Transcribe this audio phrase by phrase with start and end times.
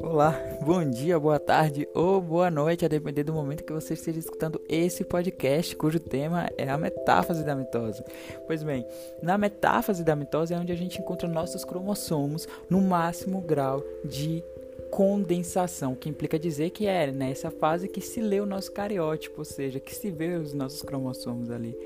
[0.00, 4.18] Olá, bom dia, boa tarde ou boa noite, a depender do momento que você esteja
[4.18, 8.02] escutando esse podcast, cujo tema é a metáfase da mitose.
[8.46, 8.86] Pois bem,
[9.22, 14.42] na metáfase da mitose é onde a gente encontra nossos cromossomos no máximo grau de
[14.90, 19.44] condensação, que implica dizer que é nessa fase que se lê o nosso cariótipo, ou
[19.44, 21.76] seja, que se vê os nossos cromossomos ali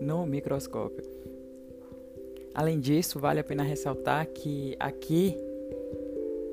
[0.00, 1.33] no microscópio.
[2.54, 5.36] Além disso, vale a pena ressaltar que aqui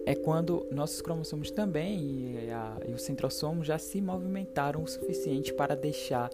[0.05, 5.53] é quando nossos cromossomos também e, a, e os centrossomos já se movimentaram o suficiente
[5.53, 6.31] para deixar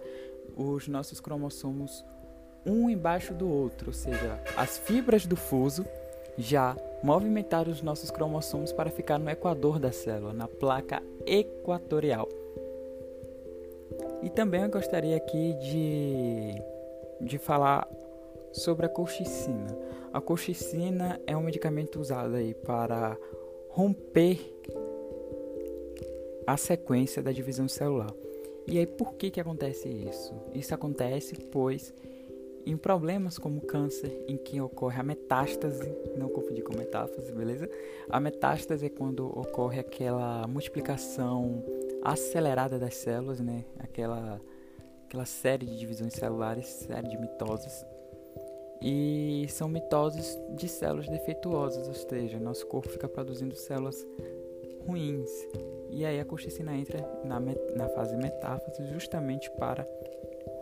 [0.56, 2.04] os nossos cromossomos
[2.64, 5.84] um embaixo do outro, ou seja, as fibras do fuso
[6.36, 12.28] já movimentaram os nossos cromossomos para ficar no equador da célula, na placa equatorial.
[14.22, 16.62] E também eu gostaria aqui de,
[17.20, 17.86] de falar
[18.52, 19.76] sobre a colchicina.
[20.12, 23.16] A colchicina é um medicamento usado aí para
[23.70, 24.38] romper
[26.46, 28.12] a sequência da divisão celular.
[28.66, 30.34] E aí por que que acontece isso?
[30.54, 31.92] Isso acontece pois
[32.66, 37.68] em problemas como câncer, em que ocorre a metástase, não confundir com metáfase, beleza?
[38.10, 41.64] A metástase é quando ocorre aquela multiplicação
[42.02, 43.64] acelerada das células, né?
[43.78, 44.40] Aquela
[45.06, 47.86] aquela série de divisões celulares, série de mitoses
[48.80, 54.06] e são mitoses de células defeituosas, ou seja, nosso corpo fica produzindo células
[54.86, 55.30] ruins.
[55.90, 59.86] E aí a colchicina entra na, na fase metáfase justamente para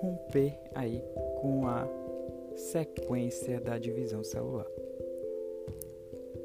[0.01, 1.03] romper aí
[1.41, 1.87] com a
[2.55, 4.67] sequência da divisão celular.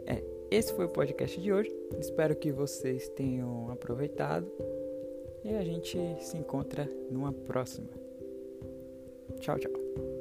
[0.05, 1.73] É, esse foi o podcast de hoje.
[1.99, 4.52] Espero que vocês tenham aproveitado
[5.44, 7.89] e a gente se encontra numa próxima.
[9.39, 10.20] Tchau, tchau.